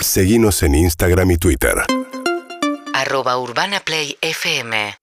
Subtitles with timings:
[0.00, 1.74] Seguimos en Instagram y Twitter.
[2.94, 4.94] arroba urbanaplayfm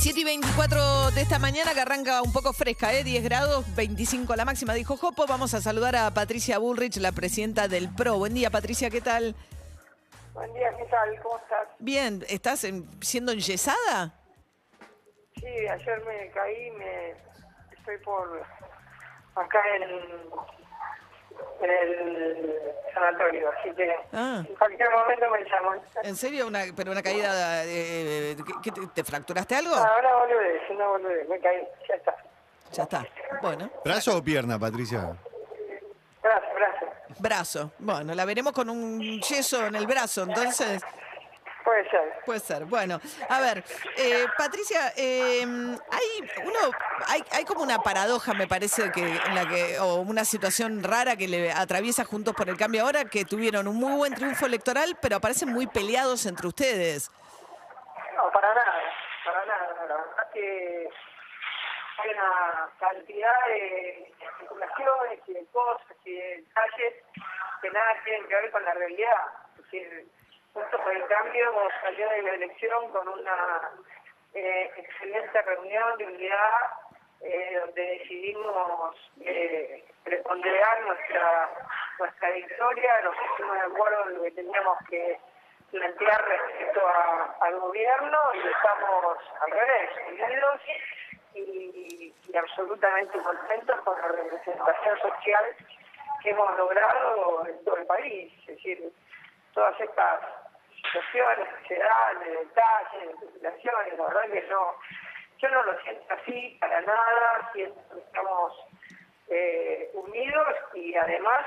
[0.00, 3.04] 7 y 24 de esta mañana que arranca un poco fresca, ¿eh?
[3.04, 5.26] 10 grados, 25 la máxima, dijo Jopo.
[5.26, 8.16] Vamos a saludar a Patricia Bullrich, la presidenta del PRO.
[8.18, 9.34] Buen día, Patricia, ¿qué tal?
[10.32, 11.20] Buen día, ¿qué tal?
[11.22, 11.68] ¿Cómo estás?
[11.78, 14.14] Bien, ¿estás en- siendo enyesada?
[15.34, 17.10] Sí, ayer me caí, me
[17.78, 18.42] estoy por
[19.36, 19.82] acá en,
[21.62, 22.62] en el
[22.94, 24.42] sanatorio, así que Ah.
[24.48, 25.80] en cualquier momento me llaman.
[26.02, 26.46] ¿En serio?
[26.46, 27.64] Una, ¿Pero una caída?
[27.64, 29.74] eh, ¿qué- qué te, te fracturaste algo?
[29.74, 32.16] Ah, Ahora volveré, si no volveré, me caí, ya está.
[32.72, 33.06] Ya está.
[33.42, 35.16] Bueno, ¿Brazo o pierna, Patricia?
[36.22, 36.90] Gracias, gracias.
[37.18, 37.72] brazo.
[37.78, 40.82] Bueno, la veremos con un yeso en el brazo, entonces...
[41.64, 42.22] Puede ser.
[42.24, 42.64] Puede ser.
[42.64, 43.62] Bueno, a ver,
[43.96, 46.58] eh, Patricia, eh, hay uno,
[47.06, 51.16] hay, hay como una paradoja, me parece, que en la que, o una situación rara
[51.16, 54.96] que le atraviesa Juntos por el Cambio ahora, que tuvieron un muy buen triunfo electoral,
[55.00, 57.10] pero aparecen muy peleados entre ustedes.
[58.16, 58.74] No, para nada,
[59.24, 59.74] para nada.
[59.74, 60.88] La verdad que
[61.98, 66.94] hay una cantidad de especulaciones y de cosas y de detalles
[67.60, 69.26] que nada tienen que ver con la realidad.
[69.58, 70.08] Es decir,
[70.52, 73.70] Juntos por el Cambio salió de la elección con una
[74.34, 76.50] eh, excelente reunión de unidad
[77.20, 81.50] eh, donde decidimos eh, preponderar nuestra,
[81.98, 85.20] nuestra victoria, nos pusimos de acuerdo en lo que teníamos que
[85.70, 86.80] plantear respecto
[87.40, 90.60] al gobierno y estamos al revés, unidos
[91.34, 95.44] y, y absolutamente contentos con la representación social
[96.22, 98.32] que hemos logrado en todo el país.
[98.40, 98.92] Es decir,
[99.52, 100.39] todas estas
[100.82, 104.74] situaciones de detalles, de especulaciones, la verdad que no,
[105.38, 108.52] yo no lo siento así para nada, siento que estamos
[109.28, 111.46] eh, unidos y además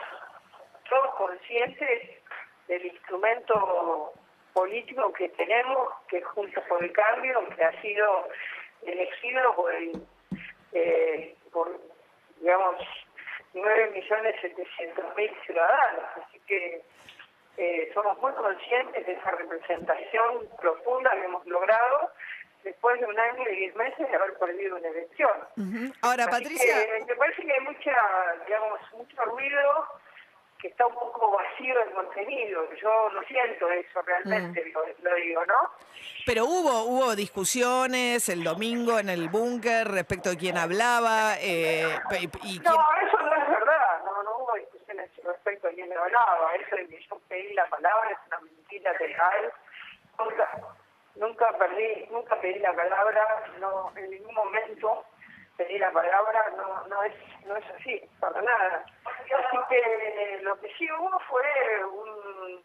[0.89, 2.23] todos conscientes
[2.67, 4.13] del instrumento
[4.53, 8.27] político que tenemos, que es Juntos por el Cambio, que ha sido
[8.83, 9.91] elegido por, el,
[10.73, 11.79] eh, por
[12.39, 12.75] digamos,
[13.53, 16.03] 9.700.000 ciudadanos.
[16.15, 16.81] Así que
[17.57, 22.11] eh, somos muy conscientes de esa representación profunda que hemos logrado
[22.63, 25.31] después de un año y diez meses de haber perdido una elección.
[26.01, 27.95] Ahora, Así Patricia, que me parece que hay mucha,
[28.45, 29.85] digamos, mucho ruido
[30.59, 32.65] que está un poco vacío de contenido.
[32.81, 35.55] Yo lo siento eso realmente, lo, lo digo, ¿no?
[36.25, 42.23] pero hubo, hubo discusiones el domingo en el búnker respecto de quién hablaba eh, y,
[42.23, 42.63] y quién...
[42.63, 44.03] No, eso no es verdad.
[44.05, 45.09] No, no hubo discusiones
[45.83, 46.55] quién me hablaba.
[46.55, 49.53] Eso de que yo pedí la palabra es una mentira total.
[50.19, 50.49] Nunca,
[51.15, 53.43] nunca perdí, nunca pedí la palabra.
[53.59, 55.05] No, en ningún momento
[55.57, 56.49] pedí la palabra.
[56.57, 57.13] No, no es,
[57.45, 58.85] no es así, para nada.
[59.05, 62.63] Así que lo que sí hubo fue un,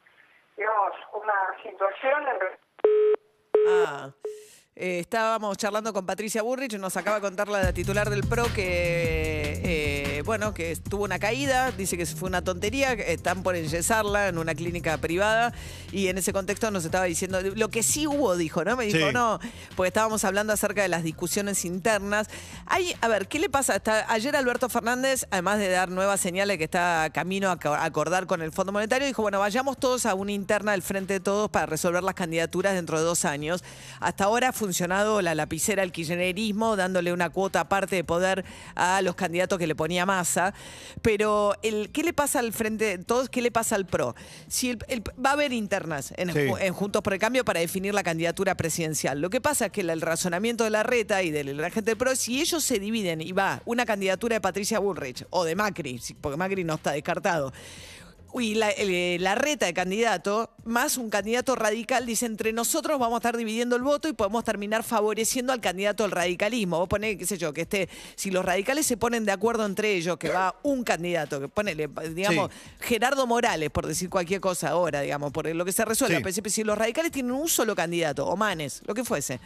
[0.57, 2.69] digamos, una situación en
[3.67, 4.11] Ah,
[4.79, 9.61] eh, estábamos charlando con Patricia Burrich, nos acaba de contar la titular del PRO que,
[9.65, 14.39] eh, bueno, que tuvo una caída, dice que fue una tontería, están por enyesarla en
[14.39, 15.53] una clínica privada
[15.93, 18.77] y en ese contexto nos estaba diciendo, lo que sí hubo, dijo, ¿no?
[18.77, 19.13] Me dijo, Sí.
[19.13, 19.39] no,
[19.77, 22.29] porque estábamos hablando acerca de las discusiones internas.
[22.67, 23.77] Hay, a ver, ¿qué le pasa?
[23.77, 27.85] Está, ayer Alberto Fernández, además de dar nuevas señales que está camino a co- a
[27.85, 31.21] acordar con el Fondo Monetario, dijo, bueno, vayamos todos a una interna del Frente de
[31.21, 33.65] Todos para resolver las candidaturas dentro de dos años.
[34.01, 39.01] Hasta ahora ha funcionado la lapicera del kirchnerismo, dándole una cuota aparte de poder a
[39.01, 40.53] los candidatos que le ponía masa.
[41.01, 43.31] Pero, el, ¿qué le pasa al Frente Todos?
[43.31, 44.15] ¿Qué le pasa al PRO?
[44.47, 46.41] Si el- el- va a haber internas en, Sí.
[46.61, 49.23] en Juntos por el Cambio para definir la candidatura presidencial.
[49.23, 51.97] Lo que pasa es que el, razonamiento de la reta y de la gente del
[51.97, 55.99] PRO, si ellos se dividen y va una candidatura de Patricia Bullrich o de Macri,
[56.21, 57.55] porque Macri no está descartado,
[58.35, 63.17] y la, el- la reta de candidato, más un candidato radical, dice, entre nosotros vamos
[63.17, 66.79] a estar dividiendo el voto y podemos terminar favoreciendo al candidato del radicalismo.
[66.79, 69.95] Vos ponés, qué sé yo, que esté, si los radicales se ponen de acuerdo entre
[69.95, 72.51] ellos, que va un candidato, que ponele, digamos,
[72.81, 76.31] Gerardo Morales, por decir cualquier cosa ahora, digamos, por lo que se resuelva.
[76.31, 76.41] Sí.
[76.51, 79.41] Si los radicales tienen un solo candidato, o Manes, lo que fuese.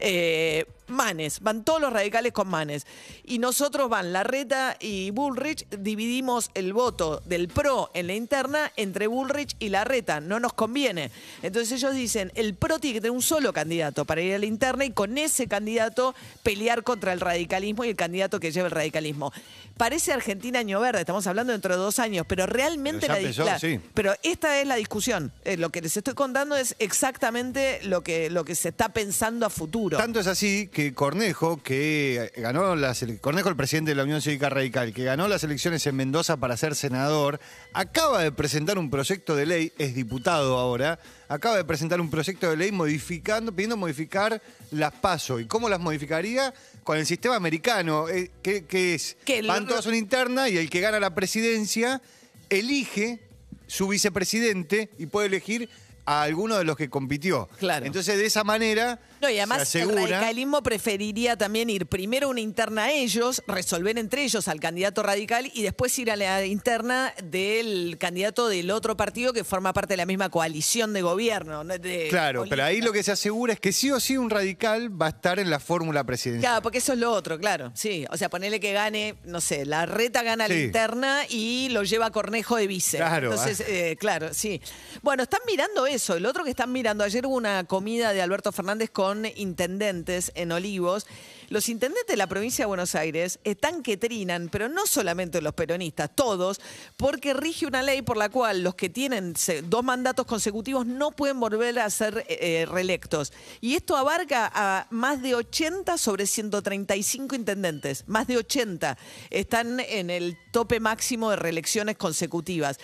[0.00, 2.86] eh, Manes, van todos los radicales con Manes.
[3.24, 9.06] Y nosotros van Larreta y Bullrich, dividimos el voto del PRO en la interna entre
[9.06, 10.20] Bullrich y Larreta.
[10.20, 11.10] No nos conviene.
[11.42, 14.46] Entonces ellos dicen, el PRO tiene que tener un solo candidato para ir a la
[14.46, 18.72] interna y con ese candidato pelear contra el radicalismo y el candidato que lleve el
[18.72, 19.32] radicalismo.
[19.76, 23.44] Parece Argentina año verde, estamos hablando dentro de dos años, pero realmente Pero la, empezó,
[23.44, 23.80] la- sí.
[23.92, 25.32] pero esta es la discusión.
[25.44, 29.46] Eh, lo que les estoy contando es exactamente lo que, lo que se está pensando
[29.46, 29.96] a futuro.
[29.98, 34.48] Tanto es así que Cornejo, que ganó las Cornejo, el presidente de la Unión Cívica
[34.48, 37.40] Radical, que ganó las elecciones en Mendoza para ser senador,
[37.72, 42.50] acaba de presentar un proyecto de ley, es diputado ahora, acaba de presentar un proyecto
[42.50, 44.40] de ley modificando, pidiendo modificar
[44.70, 45.40] las PASO.
[45.40, 46.52] ¿Y cómo las modificaría?
[46.82, 50.58] Con el sistema americano, eh, que, que es, Que van todas a una interna y
[50.58, 52.02] el que gana la presidencia
[52.50, 53.20] elige
[53.66, 55.68] su vicepresidente y puede elegir
[56.06, 57.48] a alguno de los que compitió.
[57.58, 57.86] Claro.
[57.86, 62.30] Entonces, de esa manera, No, y además se el radicalismo preferiría también ir primero a
[62.30, 66.44] una interna a ellos, resolver entre ellos al candidato radical y después ir a la
[66.44, 71.64] interna del candidato del otro partido que forma parte de la misma coalición de gobierno.
[72.10, 75.06] Claro, pero ahí lo que se asegura es que sí o sí un radical va
[75.06, 76.50] a estar en la fórmula presidencial.
[76.52, 77.72] Claro, porque eso es lo otro, claro.
[77.74, 80.62] Sí, o sea, ponerle que gane, no sé, la reta gana la Sí.
[80.64, 82.98] interna y lo lleva Cornejo de vice.
[82.98, 83.64] Claro, Entonces, ah.
[83.68, 84.60] eh, claro, sí.
[85.02, 85.93] Bueno, están mirando eso.
[85.94, 90.50] El otro que están mirando, ayer hubo una comida de Alberto Fernández con intendentes en
[90.50, 91.06] Olivos.
[91.48, 95.54] Los intendentes de la provincia de Buenos Aires están que trinan, pero no solamente los
[95.54, 96.60] peronistas, todos,
[96.96, 101.40] porque rige una ley por la cual los que tienen dos mandatos consecutivos no pueden
[101.40, 103.32] volver a ser eh, reelectos.
[103.60, 108.04] Y esto abarca a más de 80 sobre 135 intendentes.
[108.06, 108.96] Más de 80
[109.30, 112.78] están en el tope máximo de reelecciones consecutivas.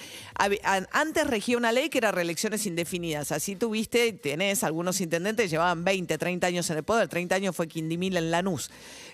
[0.93, 3.33] Antes regía una ley que era reelecciones indefinidas.
[3.33, 7.09] Así tuviste, tenés algunos intendentes llevaban 20, 30 años en el poder.
[7.09, 8.71] 30 años fue Quindimil en anos.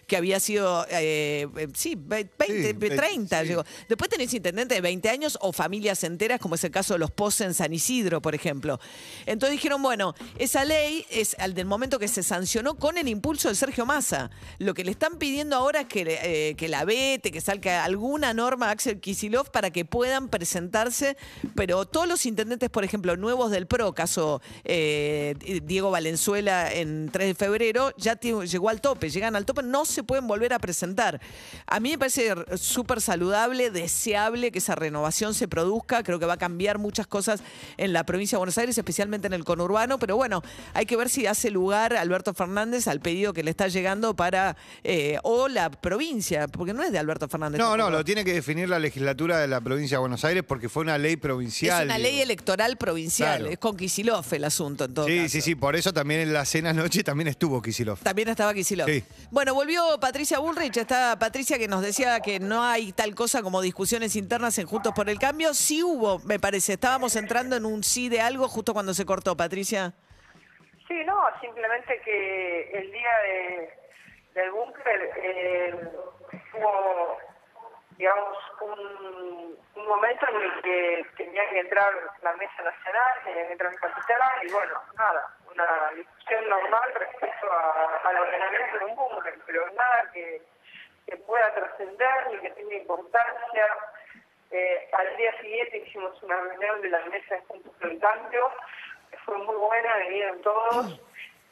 [0.06, 3.49] Que había sido, eh, eh, sí, ve- 20, Sí, ve- 30 sí.
[3.49, 3.64] llegó.
[3.88, 7.11] Después tenés intendentes de 20 años o familias enteras, como es el caso de los
[7.11, 8.79] Pose en San Isidro, por ejemplo.
[9.26, 13.49] Entonces dijeron, bueno, esa ley es al del momento que se sancionó con el impulso
[13.49, 14.31] de Sergio Massa.
[14.58, 18.32] Lo que le están pidiendo ahora es que, eh, que la vete, que salga alguna
[18.32, 21.17] norma a Axel Kisilov para que puedan presentarse,
[21.56, 27.29] pero todos los intendentes, por ejemplo, nuevos del PRO, caso eh, Diego Valenzuela en 3
[27.29, 31.20] de febrero, ya llegó al tope, llegan al tope, no se pueden volver a presentar.
[31.66, 36.34] A mí me parece súper saludable, deseable que esa renovación se produzca, creo que va
[36.34, 37.40] a cambiar muchas cosas
[37.76, 40.43] en la provincia de Buenos Aires, especialmente en el conurbano, pero bueno,
[40.75, 44.56] hay que ver si hace lugar Alberto Fernández al pedido que le está llegando para,
[44.84, 47.58] eh, o la provincia, porque no es de Alberto Fernández.
[47.58, 50.69] No, no, lo tiene que definir la legislatura de la provincia de Buenos Aires porque
[50.69, 51.81] fue una ley provincial.
[51.81, 53.52] Es una ley electoral provincial, Claro.
[53.52, 55.28] es con Kisilov el asunto en todo Sí, caso.
[55.31, 57.99] sí, sí, por eso también en la cena anoche también estuvo Kisilov.
[58.00, 58.88] También estaba Kisilov.
[58.88, 59.02] Sí.
[59.31, 60.77] Bueno, volvió Patricia Bullrich.
[60.77, 64.93] Está Patricia que nos decía que no hay tal cosa como discusiones internas en Juntos
[64.94, 65.55] por el Cambio.
[65.55, 66.75] Sí hubo, me parece.
[66.75, 69.93] Estábamos entrando en un sí de algo justo cuando se cortó, Patricia.
[70.88, 73.71] Sí, no, simplemente que el día de,
[74.35, 75.75] del búnker eh,
[76.55, 77.19] hubo,
[77.97, 81.93] digamos, un, momento en el que tenía que entrar
[82.23, 87.49] la mesa nacional, tenía que entrar el capital y bueno, nada, una discusión normal respecto
[88.05, 90.43] al ordenamiento de un búnker, pero nada que,
[91.26, 93.67] pueda trascender ni que tenga importancia.
[94.50, 98.50] Eh, al día siguiente hicimos una reunión de la mesa de Juntos por el Cambio,
[99.25, 101.00] fue muy buena, vinieron todos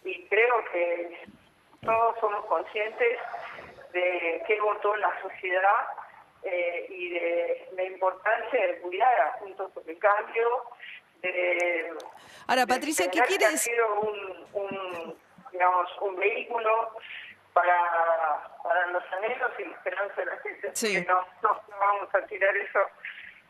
[0.04, 1.24] y creo que
[1.84, 3.18] todos somos conscientes
[3.92, 5.86] de qué votó la sociedad
[6.42, 10.64] eh, y de la importancia de cuidar a Juntos por el Cambio.
[11.32, 11.94] De,
[12.46, 15.18] Ahora, Patricia, ¿qué entender quiere que ha sido un, un,
[15.52, 16.96] digamos, un vehículo
[17.52, 20.70] para, para los anhelos y la esperanza de la gente.
[20.74, 20.92] Sí.
[20.94, 22.80] que No, no, no vamos a tirar eso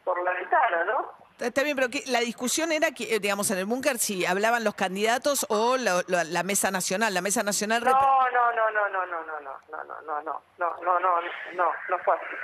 [0.05, 1.13] por la ventana, ¿no?
[1.41, 4.63] Está bien, pero ¿qué- la discusión era que, eh, digamos, en el búnker si hablaban
[4.63, 7.13] los candidatos o la, la- la mesa nacional.
[7.13, 7.83] La mesa nacional.
[7.83, 11.21] No, no, no, no, no, no, no, no, no, no, no, no, no, no, no,
[11.55, 12.37] no, no fue así.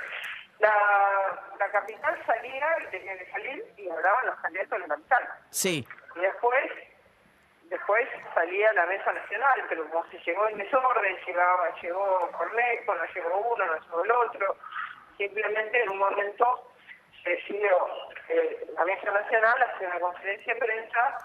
[0.61, 0.73] La,
[1.57, 5.29] la capital salía y tenía que salir y hablaban los candidatos de la capital.
[5.49, 5.87] Sí.
[6.15, 6.71] Y después,
[7.63, 13.05] después salía la mesa nacional, pero como se llegó en desorden, llegaba, llegó Cornejo, no
[13.05, 14.55] llegó uno, no llegó el otro,
[15.17, 16.71] simplemente en un momento
[17.23, 17.75] se decidió
[18.29, 21.17] eh, la mesa nacional hacer una conferencia de prensa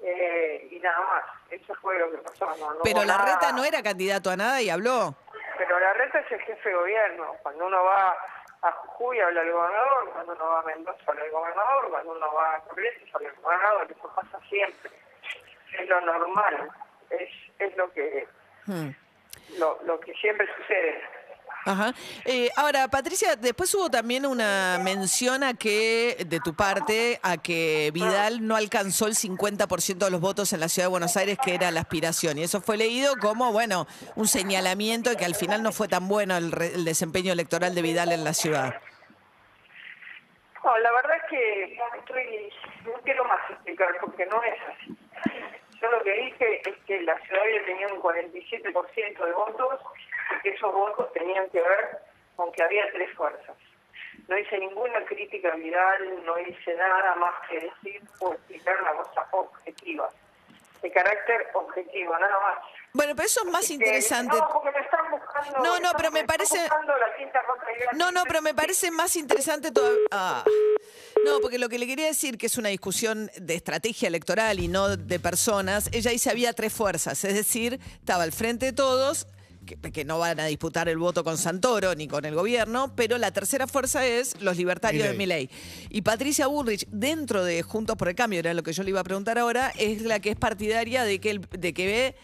[0.00, 1.24] eh, y nada más.
[1.50, 2.46] Eso fue lo que pasó.
[2.56, 3.34] No, no Pero la nada.
[3.34, 5.14] reta no era candidato a nada y habló.
[5.58, 7.34] Pero la reta es el jefe de gobierno.
[7.42, 8.16] Cuando uno va
[8.62, 12.34] a Jujuy habla el gobernador, cuando uno va a Mendoza habla el gobernador, cuando uno
[12.34, 13.86] va a Corrientes habla el gobernador.
[13.90, 14.90] Eso pasa siempre.
[15.78, 16.70] Es lo normal.
[17.10, 18.26] Es, es lo que
[18.66, 18.90] Hmm.
[19.58, 21.02] lo, lo que siempre sucede.
[21.64, 21.92] Ajá.
[22.24, 27.90] Eh, ahora, Patricia, después hubo también una mención a que, de tu parte, a que
[27.92, 31.54] Vidal no alcanzó el 50% de los votos en la ciudad de Buenos Aires, que
[31.54, 32.38] era la aspiración.
[32.38, 33.86] Y eso fue leído como, bueno,
[34.16, 37.74] un señalamiento de que al final no fue tan bueno el, re- el desempeño electoral
[37.74, 38.80] de Vidal en la ciudad.
[40.64, 42.50] No, la verdad es que estoy,
[42.84, 44.96] no quiero más explicar porque no es así.
[45.80, 49.80] Yo lo que dije es que la ciudad tenía un 47% de votos
[50.44, 51.98] esos votos tenían que ver
[52.36, 53.56] con que había tres fuerzas.
[54.26, 59.26] No hice ninguna crítica viral, no hice nada más que decir o explicar una cosa
[59.32, 60.08] objetiva,
[60.82, 62.58] de carácter objetivo, nada más.
[62.92, 64.36] Bueno, pero eso es más interesante.
[64.36, 65.80] No, porque me están buscando.
[65.80, 69.98] No, pero me parece- la No, no, pero me parece más interesante todavía.
[70.10, 70.44] Ah.
[71.24, 74.68] No, porque lo que le quería decir, que es una discusión de estrategia electoral y
[74.68, 79.26] no de personas, ella dice había tres fuerzas, es decir, estaba al frente de todos,
[79.68, 83.18] que, que no van a disputar el voto con Santoro ni con el gobierno, pero
[83.18, 85.50] la tercera fuerza es los libertarios de Milei.
[85.90, 89.00] Y Patricia Bullrich, dentro de Juntos por el Cambio, era lo que yo le iba
[89.00, 92.16] a preguntar ahora, es la que es partidaria de que, el- de que ve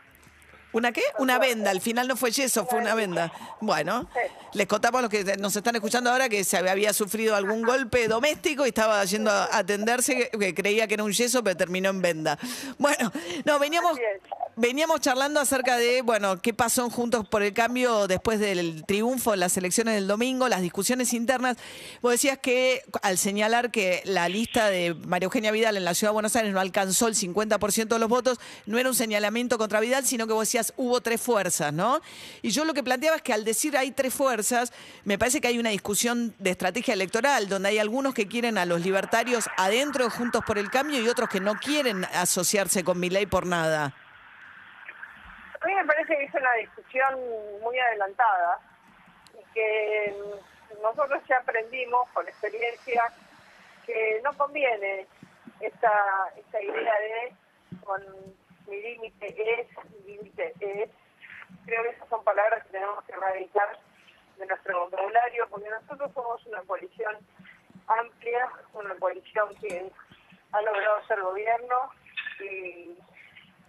[0.74, 1.01] ¿Una qué?
[1.17, 1.71] Una venda.
[1.71, 3.31] Al final no fue yeso, fue una venda.
[3.62, 4.09] Bueno,
[4.53, 8.07] les contamos a los que nos están escuchando ahora que se había sufrido algún golpe
[8.07, 12.01] doméstico y estaba yendo a atenderse, que- creía que era un yeso, pero terminó en
[12.01, 12.38] venda.
[12.77, 13.12] Bueno,
[13.45, 13.97] no, veníamos.
[14.57, 19.35] Veníamos charlando acerca de, bueno, qué pasó en Juntos por el Cambio después del triunfo
[19.35, 21.57] en las elecciones del domingo, las discusiones internas.
[22.01, 26.11] Vos decías que al señalar que la lista de María Eugenia Vidal en la Ciudad
[26.11, 29.79] de Buenos Aires no alcanzó el 50% de los votos, no era un señalamiento contra
[29.79, 32.01] Vidal, sino que vos decías hubo tres fuerzas, ¿no?
[32.41, 34.73] Y yo lo que planteaba es que al decir hay tres fuerzas,
[35.03, 38.65] me parece que hay una discusión de estrategia electoral, donde hay algunos que quieren a
[38.65, 42.99] los libertarios adentro de Juntos por el Cambio y otros que no quieren asociarse con
[42.99, 43.93] mi ley por nada.
[45.67, 47.19] Mí me parece que es una discusión
[47.62, 48.57] muy adelantada
[49.38, 53.03] y que mm, nosotros ya aprendimos por experiencia
[53.86, 55.05] que no conviene
[55.59, 57.33] esta, esta idea de
[57.83, 58.01] con
[58.65, 59.27] mi límite
[59.59, 60.89] es, mi límite es.
[61.65, 63.77] Creo que esas son palabras que tenemos que erradicar
[64.38, 67.17] de nuestro vocabulario porque nosotros somos una coalición
[67.88, 69.91] amplia, una coalición que
[70.53, 71.91] ha logrado ser gobierno
[72.39, 72.97] y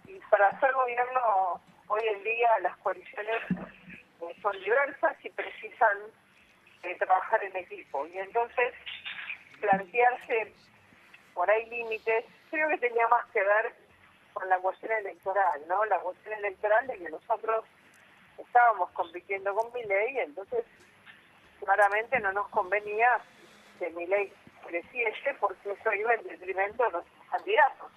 [0.09, 3.41] y para hacer gobierno hoy en día las coaliciones
[4.21, 5.97] eh, son diversas y precisan
[6.83, 8.07] eh, trabajar en equipo.
[8.07, 8.73] Y entonces
[9.59, 10.53] plantearse
[11.33, 13.73] por ahí límites, creo que tenía más que ver
[14.33, 15.83] con la cuestión electoral, ¿no?
[15.85, 17.65] La cuestión electoral de que nosotros
[18.37, 20.63] estábamos compitiendo con mi ley, entonces
[21.59, 23.19] claramente no nos convenía
[23.79, 24.31] que mi ley
[24.65, 27.91] creciese porque eso iba en detrimento de nuestros candidatos.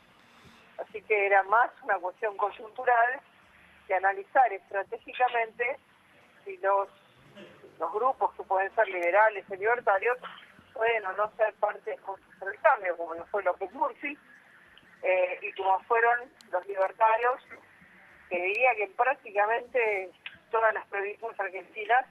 [0.79, 3.21] Así que era más una cuestión coyuntural
[3.87, 5.79] que analizar estratégicamente
[6.45, 6.89] si los,
[7.79, 10.19] los grupos que pueden ser liberales o libertarios
[10.73, 14.19] pueden o no ser parte de Juntos por el Cambio, como lo fue López Murphy,
[15.03, 17.41] eh, y como fueron los libertarios,
[18.29, 20.11] que diría que prácticamente
[20.51, 22.07] todas las provincias argentinas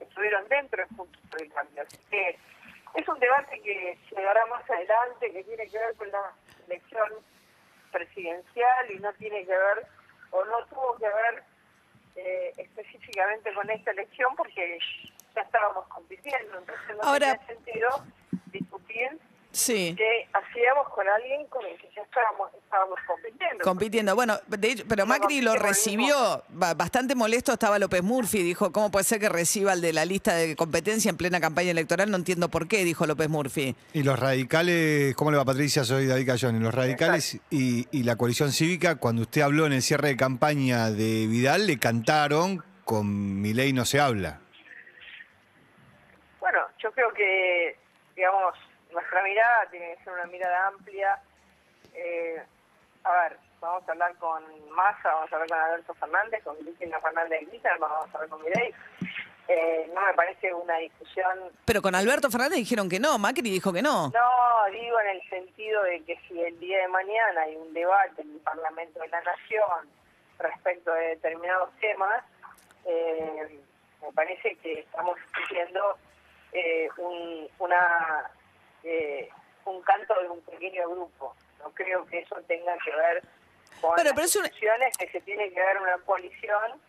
[0.00, 1.82] estuvieron dentro de Juntos por Cambio.
[1.82, 2.38] Así que
[2.94, 6.32] es un debate que se dará más adelante, que tiene que ver con la
[6.66, 7.08] elección
[7.90, 9.86] presidencial y no tiene que ver
[10.32, 11.44] o no tuvo que ver
[12.16, 14.78] eh, específicamente con esta elección porque
[15.34, 17.88] ya estábamos compitiendo, entonces no Ahora- tenía sentido
[18.46, 19.18] discutir
[19.52, 19.94] Sí.
[19.96, 23.62] que hacíamos con alguien con el que ya estábamos, estábamos compitiendo.
[23.64, 24.14] Compitiendo.
[24.14, 26.42] Bueno, de hecho, pero Macri lo recibió.
[26.48, 28.42] ba- Bastante molesto estaba López Murphy.
[28.42, 31.70] Dijo, ¿cómo puede ser que reciba el de la lista de competencia en plena campaña
[31.70, 32.10] electoral?
[32.10, 33.76] No entiendo por qué, dijo López Murphy.
[33.92, 35.84] Y los radicales, ¿cómo le va Patricia?
[35.84, 36.56] Soy David Cayón.
[36.56, 40.16] Y los radicales y, y la coalición cívica, cuando usted habló en el cierre de
[40.16, 44.40] campaña de Vidal, le cantaron con mi ley no se habla.
[46.40, 47.76] Bueno, yo creo que,
[48.16, 48.54] digamos,
[48.92, 51.20] nuestra mirada tiene que ser una mirada amplia.
[51.94, 52.42] Eh,
[53.04, 57.00] a ver, vamos a hablar con Massa, vamos a hablar con Alberto Fernández, con Cristina
[57.00, 58.74] Fernández de Kirchner, vamos a hablar con Milei.
[59.48, 63.72] Eh, no me parece una discusión Pero con Alberto Fernández dijeron que no, Macri dijo
[63.72, 64.08] que no.
[64.10, 68.22] No, digo en el sentido de que si el día de mañana hay un debate
[68.22, 69.88] en el Parlamento de la Nación
[70.38, 72.22] respecto de determinados temas,
[72.84, 73.60] eh,
[74.00, 75.98] me parece que estamos discutiendo
[76.52, 78.30] eh, un, una,
[78.84, 79.28] eh,
[79.64, 81.34] un canto de un pequeño grupo.
[81.60, 83.22] No creo que eso tenga que ver
[83.80, 86.80] con Bueno, las pero es una- decisiones que se tiene que dar una coalición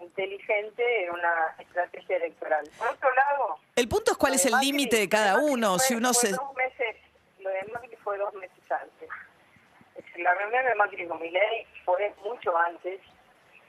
[0.00, 2.68] inteligente en una estrategia electoral.
[2.78, 5.76] Por otro lado, El punto es cuál es el límite de cada uno.
[5.76, 6.30] fue- Si uno se...
[6.32, 6.96] dos meses,
[7.40, 9.08] lo de Macri fue dos meses antes.
[10.16, 13.00] La reunión de Macri con Milei fue mucho antes,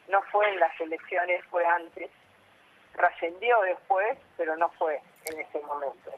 [0.07, 2.09] no fue en las elecciones, fue antes.
[2.95, 6.11] Trascendió después, pero no fue en ese momento.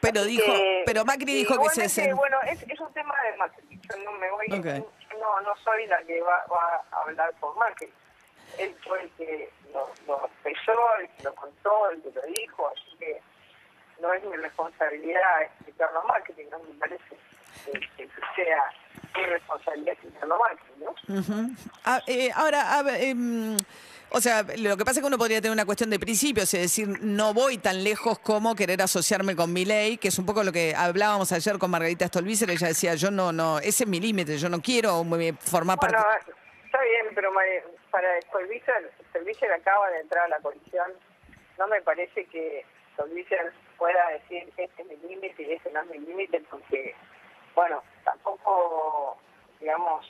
[0.00, 2.12] Pero Así dijo, que, pero Macri dijo que se...
[2.12, 3.80] Bueno, es, es un tema de Macri.
[3.88, 4.64] Yo no me voy, Ok.
[4.64, 7.92] yo no, no soy la que va, va a hablar por Macri.
[8.58, 12.96] Él fue el que lo, lo el que lo contó, el que lo dijo, así
[12.98, 13.20] que
[14.00, 17.16] no es mi responsabilidad explicarlo a Macri, no me parece
[17.64, 18.72] que, que sea
[19.24, 19.96] responsabilidad
[20.26, 21.50] Macri, ¿no?
[21.84, 23.56] Ah, eh, ahora, a ver, em,
[24.10, 26.60] o sea, lo que pasa es que uno podría tener una cuestión de principios, es
[26.60, 30.44] decir, no voy tan lejos como querer asociarme con mi ley, que es un poco
[30.44, 34.00] lo que hablábamos ayer con Margarita Stolbizer, ella decía, yo no, no, ese es mi
[34.00, 36.32] límite, yo no quiero eh, formar Bueno, parte...
[36.64, 37.32] está bien, pero
[37.90, 40.92] para Stolbizer, Stolbizer acaba de entrar a la coalición.
[41.58, 45.90] No me parece que Stolbizer pueda decir este es mi límite y ese no es
[45.90, 46.94] mi límite, porque,
[47.54, 49.18] bueno, tampoco,
[49.60, 50.06] digamos,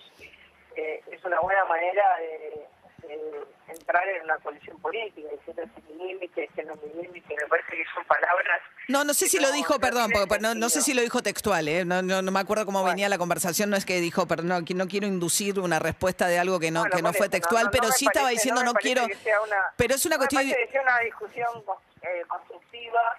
[0.77, 2.69] eh, es una buena manera de,
[3.09, 7.35] de entrar en una coalición política, diciendo es mi límite, este no mi límite.
[7.41, 8.61] Me parece que son palabras.
[8.89, 11.67] No, no sé si lo dijo, perdón, porque no, no sé si lo dijo textual,
[11.67, 11.85] ¿eh?
[11.85, 12.93] no, no, no me acuerdo cómo Bueno.
[12.95, 16.39] venía la conversación, no es que dijo, pero no, no quiero inducir una respuesta de
[16.39, 19.03] algo que no, Bueno, que no fue textual, pero sí estaba diciendo no, quiero...
[19.05, 20.47] una- pero es una no cuestión...
[20.47, 21.65] me parece que sea una discusión
[22.03, 23.19] eh, constructiva,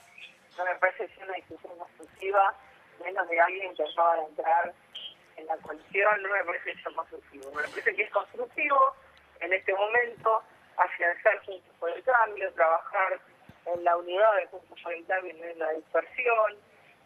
[0.57, 2.55] no me parece que sea una discusión constructiva,
[3.07, 4.73] menos de alguien que acaba de entrar
[5.37, 7.51] en la coalición, no me parece que sea constructivo.
[7.51, 8.95] Me parece que es constructivo
[9.39, 10.43] en este momento
[10.77, 13.19] afianzar Juntos por el Cambio, trabajar
[13.65, 16.49] en la unidad de Juntos por el Cambio y no en la dispersión,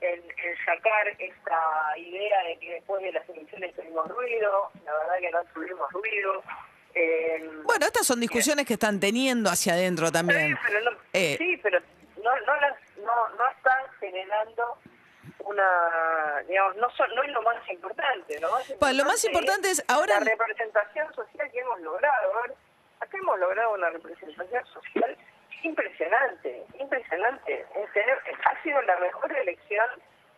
[0.01, 5.17] en, en sacar esta idea de que después de las elecciones tuvimos ruido, la verdad
[5.19, 6.43] que no tuvimos ruido.
[6.95, 10.47] Eh, Bueno, estas son discusiones que están teniendo hacia adentro también.
[10.49, 11.79] Sí, pero no, Eh, sí, pero
[12.23, 14.77] no, no, las, no, no están generando
[15.51, 18.39] una, digamos, no, no es lo más importante.
[18.39, 22.37] Lo más Bueno, lo más importante es ahora- La representación social que hemos logrado.
[22.39, 22.55] A ver,
[22.99, 25.17] acá hemos logrado una representación social
[25.63, 27.65] impresionante, impresionante.
[28.45, 29.85] Ha sido la mejor elección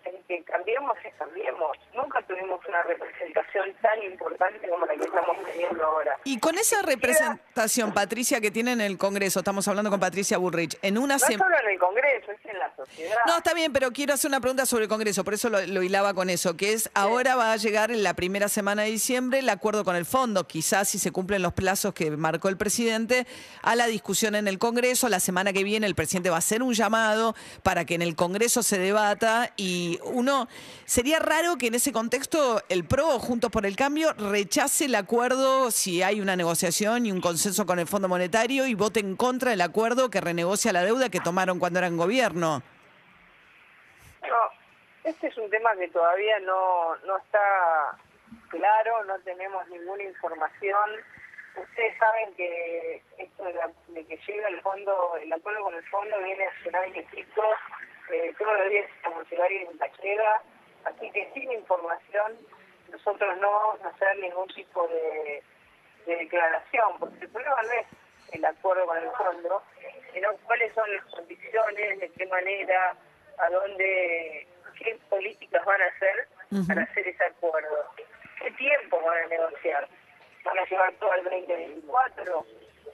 [0.05, 1.77] en que cambiemos es cambiemos.
[1.93, 6.17] Nunca tuvimos una representación tan importante como la que estamos teniendo ahora.
[6.25, 10.77] Y con esa representación, Patricia, que tiene en el Congreso, estamos hablando con Patricia Bullrich,
[10.81, 12.82] en una No es solo en el Congreso, es en la sociedad.
[13.25, 15.83] No, está bien, pero quiero hacer una pregunta sobre el Congreso, por eso lo, lo
[15.83, 19.39] hilaba con eso, que es ahora va a llegar en la primera semana de diciembre
[19.39, 23.25] el acuerdo con el fondo, quizás si se cumplen los plazos que marcó el presidente,
[23.61, 25.09] a la discusión en el Congreso.
[25.09, 28.15] La semana que viene el presidente va a hacer un llamado para que en el
[28.15, 30.47] Congreso se debata y uno,
[30.85, 35.71] sería raro que en ese contexto el PRO, Juntos por el Cambio, rechace el acuerdo
[35.71, 39.51] si hay una negociación y un consenso con el Fondo Monetario y vote en contra
[39.51, 42.61] del acuerdo que renegocia la deuda que tomaron cuando eran gobierno.
[45.03, 47.97] Este es un tema que todavía no, no está
[48.49, 50.89] claro, no tenemos ninguna información.
[51.55, 55.83] Ustedes saben que esto de, la- de que llega el fondo, el acuerdo con el
[55.89, 57.21] fondo viene hace un año y
[58.11, 59.25] eh, todos los días estamos
[59.71, 60.41] nunca llega,
[60.85, 62.37] así que sin información
[62.89, 65.43] nosotros no vamos a hacer ningún tipo de,
[66.05, 67.87] de declaración, porque el problema no es
[68.31, 69.63] el acuerdo con el fondo,
[70.13, 72.95] sino cuáles son las condiciones, de qué manera,
[73.39, 75.99] a dónde, qué políticas van a
[76.67, 77.77] para hacer ese acuerdo,
[78.39, 79.87] qué tiempo van a negociar,
[80.43, 82.45] van a llevar todo al 2024,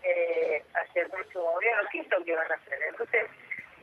[0.04, 2.80] eh, hacia el próximo gobierno, qué es lo que van a hacer.
[2.90, 3.26] Entonces,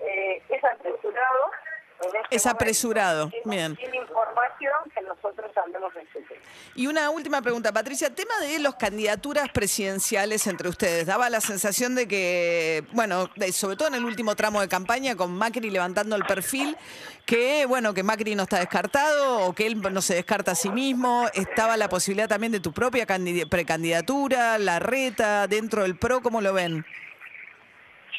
[0.01, 1.51] eh, es apresurado.
[1.99, 3.77] en este Es momento, apresurado, sin- bien.
[3.77, 6.41] Sin información que nosotros hablemos de ese tema.
[6.79, 8.15] Y una última pregunta, Patricia.
[8.15, 11.07] Tema de las candidaturas presidenciales entre ustedes.
[11.07, 15.33] Daba la sensación de que, bueno, sobre todo en el último tramo de campaña, con
[15.33, 16.77] Macri levantando el perfil,
[17.25, 20.69] que, bueno, que Macri no está descartado o que él no se descarta a sí
[20.69, 21.27] mismo.
[21.33, 26.43] Estaba la posibilidad también de tu propia candid- precandidatura, la reta, dentro del PRO, ¿cómo
[26.43, 26.85] lo ven?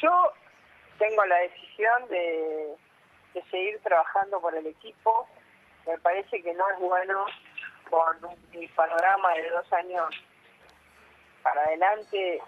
[0.02, 0.32] Yo
[0.98, 2.74] tengo la decisión de,
[3.34, 5.28] de seguir trabajando por el equipo.
[5.86, 7.24] Me parece que no es bueno
[7.90, 10.08] con un panorama de dos años
[11.42, 12.40] para adelante,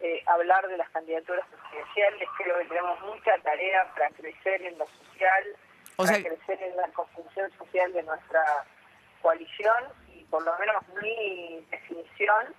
[0.00, 2.28] eh, hablar de las candidaturas presidenciales.
[2.38, 5.44] Creo que tenemos mucha tarea para crecer en lo social,
[5.96, 8.42] O para sea- crecer en la construcción social de nuestra
[9.22, 12.54] coalición y por lo menos mi definición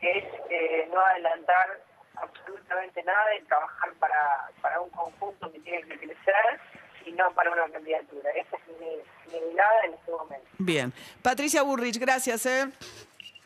[0.00, 1.80] es eh, no adelantar
[2.16, 6.60] absolutamente nada y trabajar para, para un conjunto que tiene que crecer
[7.06, 8.30] y no para una candidatura.
[8.30, 10.46] Esa es mi, mi mirada en este momento.
[10.58, 10.92] Bien.
[11.22, 12.68] Patricia Burrich, gracias, ¿eh?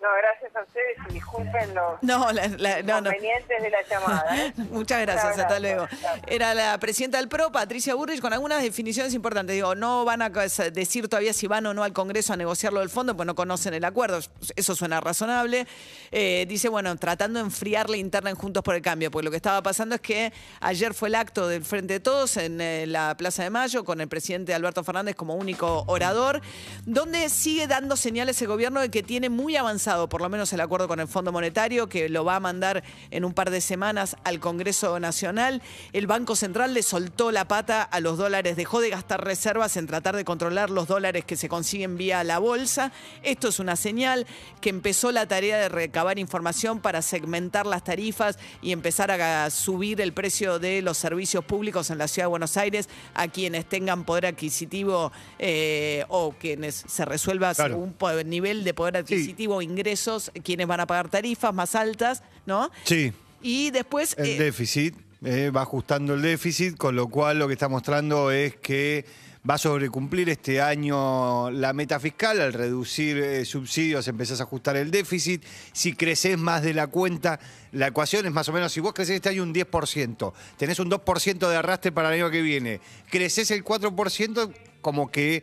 [0.03, 3.09] No, gracias a ustedes y disculpen los No, la- la- no, no.
[3.11, 4.37] inconvenientes de la llamada.
[4.47, 4.53] ¿eh?
[4.71, 5.87] Muchas gracias, hasta luego.
[5.91, 6.21] Gracias.
[6.27, 9.55] Era la presidenta del PRO, Patricia Burrich, con algunas definiciones importantes.
[9.57, 12.91] Digo, no van a decir todavía si van o no al Congreso a negociarlo del
[12.91, 14.21] fondo, pues no conocen el acuerdo.
[14.55, 15.67] Eso suena razonable.
[16.13, 19.31] Eh, dice, bueno, tratando de enfriar la interna en Juntos por el Cambio, porque lo
[19.31, 22.87] que estaba pasando es que ayer fue el acto del Frente de Todos en eh,
[22.87, 26.43] la Plaza de Mayo con el presidente Alberto Fernández como único orador,
[26.85, 30.61] donde sigue dando señales el gobierno de que tiene muy avanzado, por lo menos el
[30.61, 34.17] acuerdo con el Fondo Monetario, que lo va a mandar en un par de semanas
[34.25, 35.63] al Congreso Nacional.
[35.93, 39.87] El Banco Central le soltó la pata a los dólares, dejó de gastar reservas en
[39.87, 42.93] tratar de controlar los dólares que se consiguen vía la bolsa.
[43.23, 44.27] Esto es una señal
[44.61, 50.01] que empezó la tarea de recabar información para segmentar las tarifas y empezar a subir
[50.01, 54.05] el precio de los servicios públicos en la Ciudad de Buenos Aires a quienes tengan
[54.05, 57.93] poder adquisitivo eh, o quienes se resuelva Claro.
[57.99, 62.71] po- nivel de poder adquisitivo, ingresos, quienes van a pagar tarifas más altas, ¿no?
[62.85, 63.13] Sí,
[63.43, 64.15] Y después...
[64.19, 68.31] el eh, déficit, eh, va ajustando el déficit, con lo cual lo que está mostrando
[68.31, 69.05] es que
[69.49, 74.77] va a sobrecumplir este año la meta fiscal, al reducir eh, subsidios empezás a ajustar
[74.77, 77.39] el déficit, si creces más de la cuenta,
[77.73, 80.91] la ecuación es más o menos, si vos creces este año un 10%, tenés un
[80.91, 85.43] 2% de arrastre para el año que viene, creces el 4%, como que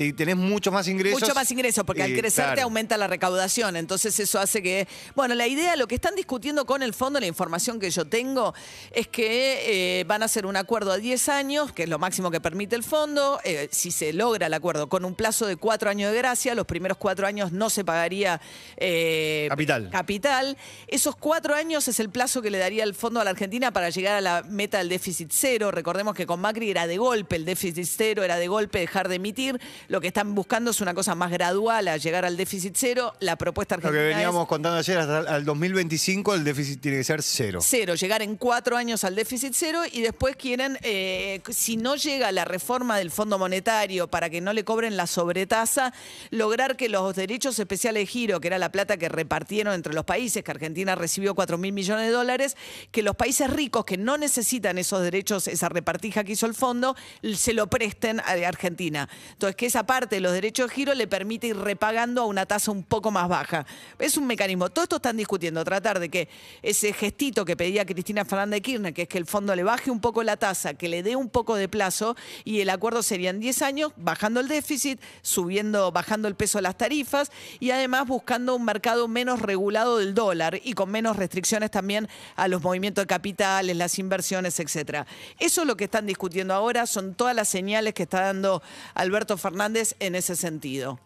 [0.00, 1.20] te- tenés mucho más ingresos.
[1.20, 3.76] Mucho más ingresos, porque al Eh, crecer te aumenta la recaudación.
[3.76, 4.88] Entonces eso hace que...
[5.14, 8.54] Bueno, la idea, lo que están discutiendo con el fondo, la información que yo tengo,
[8.92, 12.30] es que eh, van a hacer un acuerdo a 10 años, que es lo máximo
[12.30, 13.40] que permite el fondo.
[13.44, 16.64] eh, si se logra el acuerdo con un plazo de 4 años de gracia, los
[16.66, 18.40] primeros 4 años no se pagaría
[18.78, 19.90] eh, Capital.
[19.90, 20.56] capital.
[20.86, 23.90] Esos 4 años es el plazo que le daría el fondo a la Argentina para
[23.90, 25.70] llegar a la meta del déficit cero.
[25.70, 29.16] Recordemos que con Macri era de golpe el déficit cero, era de golpe dejar de
[29.16, 29.60] emitir.
[29.90, 33.12] Lo que están buscando es una cosa más gradual a llegar al déficit cero.
[33.18, 36.98] La propuesta Lo que argentina veníamos es contando ayer, hasta al 2025 el déficit tiene
[36.98, 37.58] que ser cero.
[37.60, 42.30] cero, llegar en cuatro años al déficit cero y después quieren, eh, si no llega
[42.30, 45.92] la reforma del Fondo Monetario para que no le cobren la sobretasa,
[46.30, 50.04] lograr que los derechos especiales de giro, que era la plata que repartieron entre los
[50.04, 52.56] países, que Argentina recibió 4 mil millones de dólares,
[52.92, 56.94] que los países ricos que no necesitan esos derechos, esa repartija que hizo el fondo,
[57.34, 59.08] se lo presten a Argentina.
[59.32, 62.44] Entonces, que esa parte de los derechos de giro le permite ir repagando a una
[62.44, 63.64] tasa un poco más baja.
[64.00, 64.68] Es un mecanismo.
[64.68, 66.28] Todo esto están discutiendo, tratar de que
[66.60, 69.92] ese gestito que pedía Cristina Fernández de Kirchner, que es que el fondo le baje
[69.92, 73.38] un poco la tasa, que le dé un poco de plazo, y el acuerdo serían
[73.38, 77.30] 10 años, bajando el déficit, subiendo, bajando el peso de las tarifas,
[77.60, 82.48] y además buscando un mercado menos regulado del dólar y con menos restricciones también a
[82.48, 85.06] los movimientos de capitales, las inversiones, etcétera.
[85.38, 88.62] Eso es lo que están discutiendo ahora, son todas las señales que está dando
[88.94, 90.98] Alberto Fernández en ese sentido.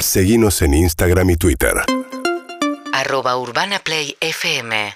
[0.00, 1.74] Seguimos en Instagram y Twitter.
[2.94, 4.94] Arroba Urbana Play FM